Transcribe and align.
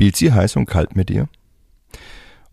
Spielt 0.00 0.16
sie 0.16 0.32
heiß 0.32 0.56
und 0.56 0.64
kalt 0.64 0.96
mit 0.96 1.10
dir? 1.10 1.28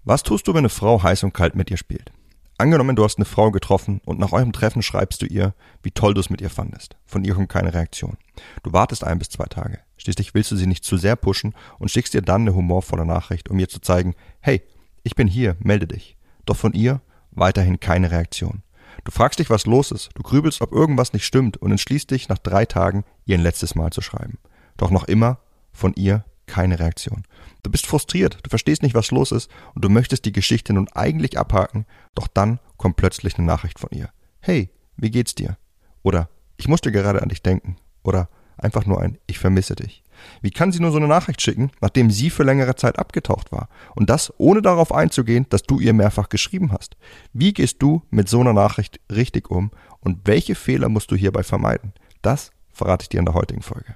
Was 0.03 0.21
tust 0.21 0.45
du, 0.45 0.51
wenn 0.51 0.65
eine 0.65 0.67
Frau 0.67 1.01
heiß 1.01 1.23
und 1.23 1.33
kalt 1.33 1.55
mit 1.55 1.69
dir 1.69 1.77
spielt? 1.77 2.11
Angenommen, 2.57 2.97
du 2.97 3.05
hast 3.05 3.19
eine 3.19 3.23
Frau 3.23 3.51
getroffen 3.51 4.01
und 4.03 4.19
nach 4.19 4.33
eurem 4.33 4.51
Treffen 4.51 4.81
schreibst 4.81 5.21
du 5.21 5.27
ihr, 5.27 5.53
wie 5.81 5.91
toll 5.91 6.13
du 6.13 6.19
es 6.19 6.29
mit 6.29 6.41
ihr 6.41 6.49
fandest. 6.49 6.97
Von 7.05 7.23
ihr 7.23 7.35
kommt 7.35 7.47
keine 7.47 7.73
Reaktion. 7.73 8.17
Du 8.63 8.73
wartest 8.73 9.05
ein 9.05 9.17
bis 9.17 9.29
zwei 9.29 9.45
Tage. 9.45 9.79
Schließlich 9.95 10.33
willst 10.33 10.51
du 10.51 10.57
sie 10.57 10.67
nicht 10.67 10.83
zu 10.83 10.97
sehr 10.97 11.15
pushen 11.15 11.53
und 11.79 11.89
schickst 11.89 12.13
ihr 12.15 12.21
dann 12.21 12.41
eine 12.41 12.53
humorvolle 12.53 13.05
Nachricht, 13.05 13.47
um 13.47 13.57
ihr 13.59 13.69
zu 13.69 13.79
zeigen, 13.79 14.15
hey, 14.41 14.61
ich 15.03 15.15
bin 15.15 15.29
hier, 15.29 15.55
melde 15.59 15.87
dich. 15.87 16.17
Doch 16.45 16.57
von 16.57 16.73
ihr 16.73 16.99
weiterhin 17.31 17.79
keine 17.79 18.11
Reaktion. 18.11 18.61
Du 19.05 19.11
fragst 19.13 19.39
dich, 19.39 19.49
was 19.49 19.65
los 19.65 19.91
ist, 19.91 20.09
du 20.15 20.21
grübelst, 20.21 20.59
ob 20.59 20.73
irgendwas 20.73 21.13
nicht 21.13 21.23
stimmt 21.23 21.55
und 21.55 21.71
entschließt 21.71 22.11
dich, 22.11 22.27
nach 22.27 22.39
drei 22.39 22.65
Tagen 22.65 23.05
ihr 23.23 23.37
ein 23.37 23.41
letztes 23.41 23.73
Mal 23.73 23.91
zu 23.91 24.01
schreiben. 24.01 24.37
Doch 24.75 24.91
noch 24.91 25.05
immer 25.05 25.39
von 25.71 25.93
ihr 25.95 26.25
keine 26.47 26.79
Reaktion. 26.79 27.23
Du 27.63 27.69
bist 27.69 27.85
frustriert, 27.85 28.39
du 28.43 28.49
verstehst 28.49 28.81
nicht, 28.81 28.95
was 28.95 29.11
los 29.11 29.31
ist 29.31 29.51
und 29.75 29.85
du 29.85 29.89
möchtest 29.89 30.25
die 30.25 30.31
Geschichte 30.31 30.73
nun 30.73 30.87
eigentlich 30.93 31.37
abhaken, 31.37 31.85
doch 32.15 32.27
dann 32.27 32.59
kommt 32.77 32.95
plötzlich 32.95 33.37
eine 33.37 33.45
Nachricht 33.45 33.79
von 33.79 33.89
ihr. 33.91 34.09
Hey, 34.39 34.69
wie 34.95 35.11
geht's 35.11 35.35
dir? 35.35 35.57
Oder 36.03 36.29
ich 36.57 36.67
musste 36.67 36.91
gerade 36.91 37.21
an 37.21 37.29
dich 37.29 37.43
denken. 37.43 37.77
Oder 38.03 38.29
einfach 38.57 38.85
nur 38.85 39.01
ein 39.01 39.17
Ich 39.27 39.39
vermisse 39.39 39.75
dich. 39.75 40.03
Wie 40.41 40.51
kann 40.51 40.71
sie 40.71 40.79
nur 40.79 40.91
so 40.91 40.97
eine 40.97 41.07
Nachricht 41.07 41.41
schicken, 41.41 41.71
nachdem 41.81 42.09
sie 42.09 42.29
für 42.29 42.43
längere 42.43 42.75
Zeit 42.75 42.97
abgetaucht 42.97 43.51
war? 43.51 43.69
Und 43.95 44.09
das 44.09 44.33
ohne 44.37 44.61
darauf 44.61 44.91
einzugehen, 44.91 45.45
dass 45.49 45.63
du 45.63 45.79
ihr 45.79 45.93
mehrfach 45.93 46.29
geschrieben 46.29 46.71
hast. 46.71 46.97
Wie 47.33 47.53
gehst 47.53 47.81
du 47.81 48.01
mit 48.09 48.27
so 48.27 48.39
einer 48.39 48.53
Nachricht 48.53 48.99
richtig 49.11 49.51
um 49.51 49.71
und 49.99 50.21
welche 50.25 50.55
Fehler 50.55 50.89
musst 50.89 51.11
du 51.11 51.15
hierbei 51.15 51.43
vermeiden? 51.43 51.93
Das 52.21 52.51
verrate 52.71 53.03
ich 53.03 53.09
dir 53.09 53.19
in 53.19 53.25
der 53.25 53.35
heutigen 53.35 53.61
Folge. 53.61 53.95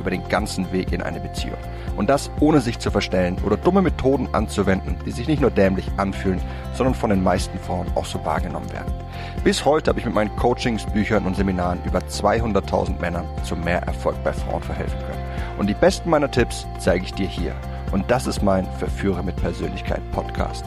über 0.00 0.10
den 0.10 0.26
ganzen 0.28 0.72
Weg 0.72 0.92
in 0.92 1.02
eine 1.02 1.20
Beziehung. 1.20 1.58
Und 1.96 2.10
das 2.10 2.30
ohne 2.40 2.60
sich 2.60 2.78
zu 2.78 2.90
verstellen 2.90 3.36
oder 3.44 3.56
dumme 3.56 3.82
Methoden 3.82 4.28
anzuwenden, 4.32 4.96
die 5.06 5.10
sich 5.10 5.28
nicht 5.28 5.40
nur 5.40 5.50
dämlich 5.50 5.86
anfühlen, 5.98 6.40
sondern 6.72 6.94
von 6.94 7.10
den 7.10 7.22
meisten 7.22 7.58
Frauen 7.58 7.86
auch 7.94 8.06
so 8.06 8.24
wahrgenommen 8.24 8.72
werden. 8.72 8.92
Bis 9.44 9.64
heute 9.64 9.90
habe 9.90 10.00
ich 10.00 10.06
mit 10.06 10.14
meinen 10.14 10.34
Coachings, 10.36 10.84
Büchern 10.86 11.26
und 11.26 11.36
Seminaren 11.36 11.78
über 11.84 12.00
200.000 12.00 13.00
Männern 13.00 13.26
zu 13.44 13.54
mehr 13.54 13.82
Erfolg 13.82 14.16
bei 14.24 14.32
Frauen 14.32 14.62
verhelfen 14.62 14.98
können. 15.00 15.22
Und 15.58 15.66
die 15.66 15.74
besten 15.74 16.10
meiner 16.10 16.30
Tipps 16.30 16.66
zeige 16.78 17.04
ich 17.04 17.14
dir 17.14 17.28
hier. 17.28 17.54
Und 17.92 18.10
das 18.10 18.26
ist 18.26 18.42
mein 18.42 18.66
Verführer 18.78 19.22
mit 19.22 19.36
Persönlichkeit 19.36 20.00
Podcast. 20.12 20.64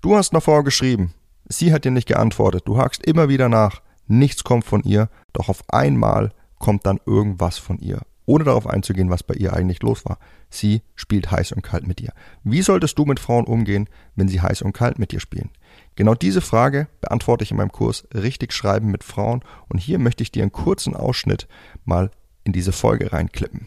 Du 0.00 0.16
hast 0.16 0.32
noch 0.32 0.42
vorher 0.42 0.64
geschrieben. 0.64 1.14
Sie 1.46 1.72
hat 1.72 1.84
dir 1.84 1.90
nicht 1.90 2.08
geantwortet. 2.08 2.64
Du 2.66 2.78
hakst 2.78 3.06
immer 3.06 3.28
wieder 3.28 3.48
nach. 3.48 3.80
Nichts 4.06 4.44
kommt 4.44 4.64
von 4.64 4.82
ihr. 4.82 5.08
Doch 5.32 5.48
auf 5.48 5.64
einmal 5.68 6.30
kommt 6.58 6.86
dann 6.86 7.00
irgendwas 7.06 7.58
von 7.58 7.78
ihr. 7.78 8.02
Ohne 8.26 8.44
darauf 8.44 8.66
einzugehen, 8.66 9.10
was 9.10 9.22
bei 9.22 9.34
ihr 9.34 9.52
eigentlich 9.52 9.82
los 9.82 10.04
war. 10.06 10.18
Sie 10.48 10.82
spielt 10.94 11.30
heiß 11.30 11.52
und 11.52 11.62
kalt 11.62 11.86
mit 11.86 11.98
dir. 11.98 12.12
Wie 12.42 12.62
solltest 12.62 12.98
du 12.98 13.04
mit 13.04 13.20
Frauen 13.20 13.44
umgehen, 13.44 13.88
wenn 14.16 14.28
sie 14.28 14.40
heiß 14.40 14.62
und 14.62 14.72
kalt 14.72 14.98
mit 14.98 15.12
dir 15.12 15.20
spielen? 15.20 15.50
Genau 15.94 16.14
diese 16.14 16.40
Frage 16.40 16.88
beantworte 17.00 17.44
ich 17.44 17.50
in 17.50 17.58
meinem 17.58 17.72
Kurs 17.72 18.08
Richtig 18.14 18.52
Schreiben 18.52 18.90
mit 18.90 19.04
Frauen 19.04 19.42
und 19.68 19.78
hier 19.78 19.98
möchte 19.98 20.22
ich 20.22 20.32
dir 20.32 20.42
einen 20.42 20.52
kurzen 20.52 20.96
Ausschnitt 20.96 21.46
mal 21.84 22.10
in 22.44 22.52
diese 22.52 22.72
Folge 22.72 23.12
reinklippen. 23.12 23.66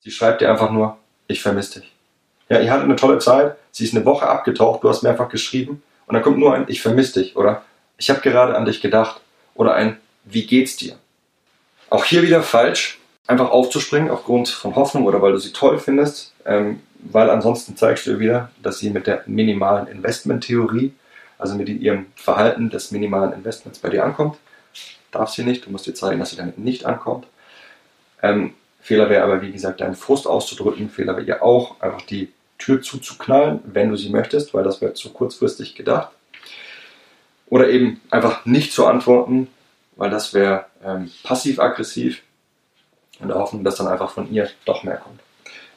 Sie 0.00 0.10
schreibt 0.10 0.40
dir 0.40 0.50
einfach 0.50 0.70
nur, 0.70 0.96
ich 1.26 1.42
vermisse 1.42 1.80
dich. 1.80 1.92
Ja, 2.48 2.60
ihr 2.60 2.70
hattet 2.70 2.84
eine 2.84 2.96
tolle 2.96 3.18
Zeit, 3.18 3.56
sie 3.70 3.84
ist 3.84 3.94
eine 3.94 4.06
Woche 4.06 4.26
abgetaucht, 4.26 4.82
du 4.82 4.88
hast 4.88 5.02
mehrfach 5.02 5.28
geschrieben 5.28 5.82
und 6.06 6.14
dann 6.14 6.22
kommt 6.22 6.38
nur 6.38 6.54
ein, 6.54 6.64
ich 6.68 6.80
vermisse 6.80 7.20
dich 7.20 7.36
oder 7.36 7.62
ich 7.98 8.08
habe 8.08 8.20
gerade 8.20 8.56
an 8.56 8.64
dich 8.64 8.80
gedacht 8.80 9.20
oder 9.54 9.74
ein, 9.74 9.98
wie 10.24 10.46
geht's 10.46 10.76
dir? 10.76 10.96
Auch 11.90 12.04
hier 12.04 12.22
wieder 12.22 12.42
falsch, 12.42 12.98
einfach 13.26 13.50
aufzuspringen 13.50 14.10
aufgrund 14.10 14.48
von 14.48 14.74
Hoffnung 14.76 15.04
oder 15.04 15.22
weil 15.22 15.32
du 15.32 15.38
sie 15.38 15.52
toll 15.52 15.78
findest, 15.78 16.32
ähm, 16.44 16.80
weil 17.00 17.30
ansonsten 17.30 17.76
zeigst 17.76 18.06
du 18.06 18.18
wieder, 18.18 18.50
dass 18.62 18.78
sie 18.78 18.90
mit 18.90 19.06
der 19.06 19.22
minimalen 19.26 19.86
Investmenttheorie 19.86 20.92
also 21.38 21.54
mit 21.54 21.68
ihrem 21.68 22.06
Verhalten 22.16 22.68
des 22.68 22.90
minimalen 22.90 23.32
Investments 23.32 23.78
bei 23.78 23.88
dir 23.88 24.04
ankommt. 24.04 24.36
Darf 25.12 25.30
sie 25.30 25.44
nicht, 25.44 25.64
du 25.64 25.70
musst 25.70 25.86
dir 25.86 25.94
zeigen, 25.94 26.18
dass 26.18 26.30
sie 26.30 26.36
damit 26.36 26.58
nicht 26.58 26.84
ankommt. 26.84 27.26
Ähm, 28.22 28.54
Fehler 28.80 29.08
wäre 29.08 29.22
aber, 29.22 29.40
wie 29.40 29.52
gesagt, 29.52 29.80
deinen 29.80 29.94
Frust 29.94 30.26
auszudrücken. 30.26 30.90
Fehler 30.90 31.16
wäre 31.16 31.26
ja 31.26 31.42
auch, 31.42 31.80
einfach 31.80 32.02
die 32.02 32.32
Tür 32.58 32.82
zuzuknallen, 32.82 33.60
wenn 33.64 33.90
du 33.90 33.96
sie 33.96 34.10
möchtest, 34.10 34.52
weil 34.52 34.64
das 34.64 34.80
wäre 34.80 34.94
zu 34.94 35.12
kurzfristig 35.12 35.76
gedacht. 35.76 36.10
Oder 37.46 37.70
eben 37.70 38.00
einfach 38.10 38.44
nicht 38.44 38.72
zu 38.72 38.86
antworten, 38.86 39.48
weil 39.98 40.08
das 40.08 40.32
wäre 40.32 40.64
ähm, 40.82 41.10
passiv-aggressiv 41.24 42.22
und 43.18 43.28
der 43.28 43.36
Hoffnung, 43.36 43.64
dass 43.64 43.76
dann 43.76 43.88
einfach 43.88 44.10
von 44.10 44.32
ihr 44.32 44.48
doch 44.64 44.84
mehr 44.84 44.96
kommt. 44.96 45.20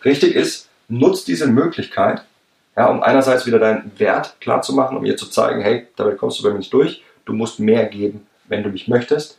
Richtig 0.06 0.36
ist, 0.36 0.70
nutzt 0.88 1.28
diese 1.28 1.48
Möglichkeit, 1.48 2.24
ja, 2.78 2.88
um 2.88 3.04
einerseits 3.04 3.46
wieder 3.46 3.59
deinen 3.59 3.92
Wert 4.00 4.40
klar 4.40 4.62
zu 4.62 4.74
machen, 4.74 4.96
um 4.96 5.04
ihr 5.04 5.18
zu 5.18 5.26
zeigen, 5.26 5.62
hey, 5.62 5.88
dabei 5.98 6.16
kommst 6.16 6.40
du 6.40 6.44
bei 6.44 6.52
mir 6.52 6.59
nicht 6.59 6.72
durch, 6.72 7.04
du 7.26 7.34
musst 7.34 7.59
mehr 7.59 7.88
geben, 7.88 8.28
wenn 8.46 8.64
du 8.64 8.70
mich 8.70 8.88
möchtest. 8.88 9.38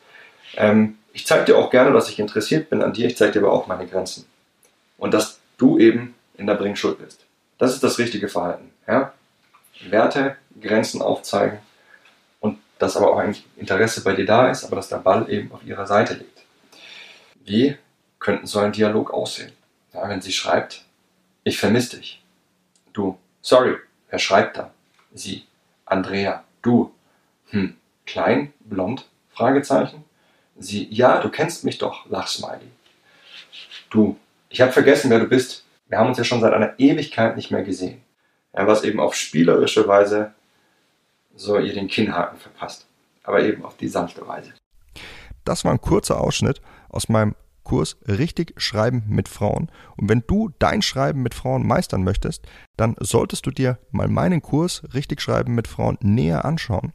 Ähm, 0.57 0.99
ich 1.13 1.27
zeige 1.27 1.45
dir 1.45 1.59
auch 1.59 1.71
gerne, 1.71 1.93
dass 1.93 2.09
ich 2.09 2.19
interessiert 2.19 2.69
bin 2.69 2.83
an 2.83 2.93
dir, 2.93 3.07
ich 3.07 3.17
zeige 3.17 3.33
dir 3.33 3.39
aber 3.39 3.53
auch 3.53 3.69
meine 3.69 3.87
Grenzen. 3.87 4.27
Und 4.99 5.15
dass 5.15 5.39
du 5.59 5.79
eben 5.79 6.15
in 6.37 6.47
der 6.47 6.55
Bringschuld 6.55 6.99
bist. 6.99 7.25
Das 7.59 7.73
ist 7.73 7.85
das 7.85 7.99
richtige 7.99 8.29
Verhalten. 8.29 8.71
Ja? 8.89 9.13
Werte, 9.89 10.37
Grenzen 10.61 11.03
aufzeigen 11.03 11.59
dass 12.83 12.97
aber 12.97 13.13
auch 13.13 13.19
ein 13.19 13.37
Interesse 13.57 14.03
bei 14.03 14.13
dir 14.13 14.27
da 14.27 14.51
ist, 14.51 14.65
aber 14.65 14.75
dass 14.75 14.89
der 14.89 14.97
Ball 14.97 15.31
eben 15.31 15.53
auf 15.53 15.65
ihrer 15.65 15.87
Seite 15.87 16.15
liegt. 16.15 16.43
Wie 17.45 17.77
könnte 18.19 18.49
so 18.49 18.59
ein 18.59 18.73
Dialog 18.73 19.13
aussehen? 19.13 19.53
Ja, 19.95 20.09
wenn 20.09 20.21
sie 20.21 20.33
schreibt, 20.33 20.85
ich 21.45 21.59
vermisse 21.59 21.99
dich. 21.99 22.21
Du, 22.93 23.17
sorry, 23.41 23.77
wer 24.11 24.19
schreibt 24.19 24.57
da? 24.57 24.73
Sie, 25.15 25.45
Andrea, 25.87 26.43
du, 26.61 26.93
hm, 27.51 27.77
klein, 28.05 28.53
blond, 28.61 29.09
Fragezeichen. 29.31 30.05
Sie, 30.59 30.89
ja, 30.91 31.21
du 31.21 31.29
kennst 31.29 31.63
mich 31.63 31.79
doch, 31.79 32.11
Lachsmiley. 32.11 32.67
Du, 33.91 34.19
ich 34.49 34.61
habe 34.61 34.73
vergessen, 34.73 35.09
wer 35.09 35.21
du 35.21 35.27
bist. 35.27 35.65
Wir 35.87 35.99
haben 35.99 36.09
uns 36.09 36.19
ja 36.19 36.25
schon 36.25 36.41
seit 36.41 36.53
einer 36.53 36.75
Ewigkeit 36.79 37.37
nicht 37.37 37.53
mehr 37.53 37.63
gesehen. 37.63 38.03
Ja, 38.53 38.67
was 38.67 38.83
eben 38.83 38.99
auf 38.99 39.15
spielerische 39.15 39.87
Weise 39.87 40.35
so 41.43 41.59
ihr 41.59 41.75
den 41.75 41.89
Kinnhaken 41.89 42.39
verpasst. 42.39 42.87
Aber 43.25 43.43
eben 43.43 43.65
auf 43.65 43.77
die 43.77 43.89
sanfte 43.89 44.27
Weise. 44.27 44.53
Das 45.45 45.65
war 45.65 45.73
ein 45.73 45.81
kurzer 45.81 46.21
Ausschnitt 46.21 46.61
aus 46.89 47.09
meinem 47.09 47.35
Kurs 47.65 47.97
Richtig 48.07 48.55
Schreiben 48.57 49.05
mit 49.09 49.29
Frauen. 49.29 49.71
Und 49.97 50.09
wenn 50.09 50.25
du 50.27 50.51
dein 50.59 50.83
Schreiben 50.83 51.23
mit 51.23 51.35
Frauen 51.35 51.67
meistern 51.67 52.03
möchtest, 52.03 52.45
dann 52.77 52.97
solltest 52.99 53.47
du 53.47 53.51
dir 53.51 53.79
mal 53.91 54.09
meinen 54.09 54.43
Kurs 54.43 54.83
Richtig 54.95 55.21
Schreiben 55.21 55.55
mit 55.55 55.69
Frauen 55.69 55.99
näher 56.01 56.45
anschauen. 56.45 56.93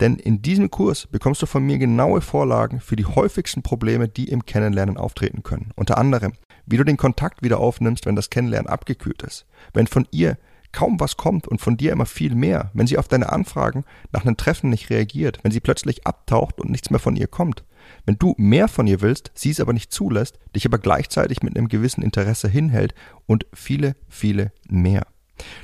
Denn 0.00 0.16
in 0.16 0.42
diesem 0.42 0.70
Kurs 0.70 1.08
bekommst 1.08 1.42
du 1.42 1.46
von 1.46 1.64
mir 1.64 1.78
genaue 1.78 2.20
Vorlagen 2.20 2.80
für 2.80 2.94
die 2.94 3.06
häufigsten 3.06 3.62
Probleme, 3.62 4.08
die 4.08 4.28
im 4.28 4.46
Kennenlernen 4.46 4.96
auftreten 4.96 5.42
können. 5.42 5.72
Unter 5.74 5.98
anderem, 5.98 6.34
wie 6.66 6.76
du 6.76 6.84
den 6.84 6.96
Kontakt 6.96 7.42
wieder 7.42 7.58
aufnimmst, 7.58 8.06
wenn 8.06 8.14
das 8.14 8.30
Kennenlernen 8.30 8.68
abgekühlt 8.68 9.22
ist. 9.22 9.46
Wenn 9.72 9.88
von 9.88 10.06
ihr 10.12 10.38
kaum 10.72 11.00
was 11.00 11.16
kommt 11.16 11.48
und 11.48 11.60
von 11.60 11.76
dir 11.76 11.92
immer 11.92 12.06
viel 12.06 12.34
mehr, 12.34 12.70
wenn 12.74 12.86
sie 12.86 12.98
auf 12.98 13.08
deine 13.08 13.30
Anfragen 13.30 13.84
nach 14.12 14.24
einem 14.24 14.36
Treffen 14.36 14.70
nicht 14.70 14.90
reagiert, 14.90 15.38
wenn 15.42 15.52
sie 15.52 15.60
plötzlich 15.60 16.06
abtaucht 16.06 16.60
und 16.60 16.70
nichts 16.70 16.90
mehr 16.90 17.00
von 17.00 17.16
ihr 17.16 17.26
kommt. 17.26 17.64
Wenn 18.04 18.16
du 18.16 18.34
mehr 18.36 18.68
von 18.68 18.86
ihr 18.86 19.00
willst, 19.00 19.30
sie 19.34 19.50
es 19.50 19.60
aber 19.60 19.72
nicht 19.72 19.92
zulässt, 19.92 20.38
dich 20.54 20.66
aber 20.66 20.78
gleichzeitig 20.78 21.42
mit 21.42 21.56
einem 21.56 21.68
gewissen 21.68 22.02
Interesse 22.02 22.48
hinhält 22.48 22.94
und 23.26 23.46
viele, 23.52 23.96
viele 24.08 24.52
mehr. 24.68 25.06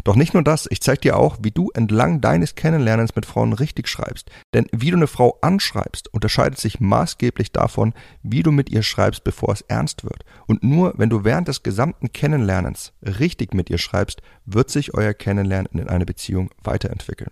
Doch 0.04 0.16
nicht 0.16 0.34
nur 0.34 0.42
das, 0.42 0.66
ich 0.70 0.80
zeige 0.80 1.00
dir 1.00 1.16
auch, 1.16 1.38
wie 1.40 1.50
du 1.50 1.70
entlang 1.74 2.20
deines 2.20 2.54
Kennenlernens 2.54 3.14
mit 3.16 3.26
Frauen 3.26 3.52
richtig 3.52 3.88
schreibst. 3.88 4.30
Denn 4.52 4.66
wie 4.72 4.90
du 4.90 4.96
eine 4.96 5.06
Frau 5.06 5.38
anschreibst, 5.40 6.12
unterscheidet 6.12 6.58
sich 6.58 6.80
maßgeblich 6.80 7.52
davon, 7.52 7.94
wie 8.22 8.42
du 8.42 8.50
mit 8.50 8.70
ihr 8.70 8.82
schreibst, 8.82 9.24
bevor 9.24 9.52
es 9.52 9.62
ernst 9.62 10.04
wird. 10.04 10.24
Und 10.46 10.62
nur 10.62 10.94
wenn 10.96 11.10
du 11.10 11.24
während 11.24 11.48
des 11.48 11.62
gesamten 11.62 12.12
Kennenlernens 12.12 12.92
richtig 13.02 13.54
mit 13.54 13.70
ihr 13.70 13.78
schreibst, 13.78 14.22
wird 14.46 14.70
sich 14.70 14.94
euer 14.94 15.14
Kennenlernen 15.14 15.68
in 15.72 15.88
eine 15.88 16.06
Beziehung 16.06 16.50
weiterentwickeln. 16.62 17.30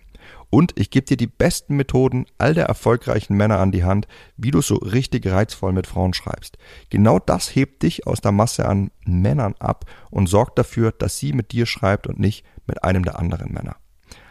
Und 0.49 0.73
ich 0.79 0.91
gebe 0.91 1.05
dir 1.05 1.17
die 1.17 1.27
besten 1.27 1.75
Methoden 1.75 2.25
all 2.37 2.53
der 2.53 2.65
erfolgreichen 2.65 3.35
Männer 3.35 3.59
an 3.59 3.71
die 3.71 3.83
Hand, 3.83 4.07
wie 4.37 4.51
du 4.51 4.61
so 4.61 4.75
richtig 4.75 5.25
reizvoll 5.27 5.73
mit 5.73 5.87
Frauen 5.87 6.13
schreibst. 6.13 6.57
Genau 6.89 7.19
das 7.19 7.55
hebt 7.55 7.83
dich 7.83 8.05
aus 8.05 8.21
der 8.21 8.31
Masse 8.31 8.67
an 8.67 8.91
Männern 9.05 9.55
ab 9.59 9.85
und 10.11 10.27
sorgt 10.27 10.59
dafür, 10.59 10.91
dass 10.91 11.17
sie 11.17 11.33
mit 11.33 11.51
dir 11.51 11.65
schreibt 11.65 12.07
und 12.07 12.19
nicht 12.19 12.45
mit 12.67 12.83
einem 12.83 13.03
der 13.03 13.19
anderen 13.19 13.51
Männer. 13.51 13.77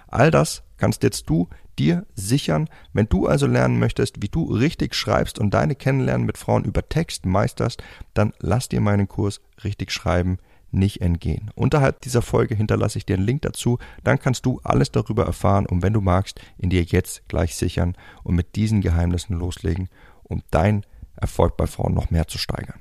All 0.07 0.31
das 0.31 0.63
kannst 0.77 1.03
jetzt 1.03 1.29
du 1.29 1.49
dir 1.79 2.07
sichern. 2.15 2.69
Wenn 2.93 3.09
du 3.09 3.27
also 3.27 3.47
lernen 3.47 3.79
möchtest, 3.79 4.23
wie 4.23 4.29
du 4.29 4.45
richtig 4.45 4.95
schreibst 4.95 5.39
und 5.39 5.55
deine 5.55 5.75
Kennenlernen 5.75 6.27
mit 6.27 6.39
Frauen 6.39 6.65
über 6.65 6.89
Text 6.89 7.27
meisterst, 7.27 7.83
dann 8.15 8.33
lass 8.39 8.69
dir 8.69 8.81
meinen 8.81 9.09
Kurs 9.09 9.41
richtig 9.65 9.91
schreiben 9.91 10.39
nicht 10.73 11.01
entgehen. 11.01 11.51
Unterhalb 11.55 12.01
dieser 12.01 12.23
Folge 12.23 12.55
hinterlasse 12.55 12.99
ich 12.99 13.07
dir 13.07 13.17
einen 13.17 13.27
Link 13.27 13.43
dazu, 13.43 13.79
dann 14.05 14.19
kannst 14.19 14.47
du 14.47 14.61
alles 14.65 14.91
darüber 14.91 15.25
erfahren 15.25 15.67
und 15.67 15.83
wenn 15.83 15.93
du 15.93 16.01
magst, 16.01 16.41
in 16.59 16.71
dir 16.71 16.83
jetzt 16.83 17.29
gleich 17.29 17.57
sichern 17.57 17.95
und 18.23 18.35
mit 18.35 18.57
diesen 18.57 18.81
Geheimnissen 18.81 19.39
loslegen, 19.39 19.89
um 20.23 20.43
dein 20.51 20.85
Erfolg 21.17 21.57
bei 21.57 21.67
Frauen 21.67 21.95
noch 21.95 22.11
mehr 22.11 22.27
zu 22.27 22.39
steigern. 22.39 22.81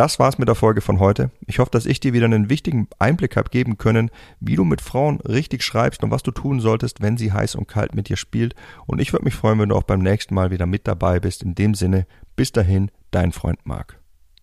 Das 0.00 0.18
war's 0.18 0.38
mit 0.38 0.48
der 0.48 0.54
Folge 0.54 0.80
von 0.80 0.98
heute. 0.98 1.30
Ich 1.46 1.58
hoffe, 1.58 1.72
dass 1.72 1.84
ich 1.84 2.00
dir 2.00 2.12
wieder 2.12 2.24
einen 2.24 2.48
wichtigen 2.48 2.88
Einblick 2.98 3.36
habe 3.36 3.50
geben 3.50 3.76
können, 3.76 4.10
wie 4.38 4.56
du 4.56 4.64
mit 4.64 4.80
Frauen 4.80 5.20
richtig 5.20 5.62
schreibst 5.62 6.02
und 6.02 6.10
was 6.10 6.22
du 6.22 6.30
tun 6.30 6.60
solltest, 6.60 7.02
wenn 7.02 7.18
sie 7.18 7.32
heiß 7.32 7.54
und 7.54 7.68
kalt 7.68 7.94
mit 7.94 8.08
dir 8.08 8.16
spielt. 8.16 8.54
Und 8.86 9.00
ich 9.00 9.12
würde 9.12 9.24
mich 9.24 9.34
freuen, 9.34 9.58
wenn 9.58 9.68
du 9.68 9.76
auch 9.76 9.82
beim 9.82 10.00
nächsten 10.00 10.34
Mal 10.34 10.50
wieder 10.50 10.64
mit 10.66 10.88
dabei 10.88 11.20
bist. 11.20 11.42
In 11.42 11.54
dem 11.54 11.74
Sinne, 11.74 12.06
bis 12.34 12.50
dahin, 12.52 12.90
dein 13.10 13.32
Freund 13.32 13.58
Marc. 13.64 13.99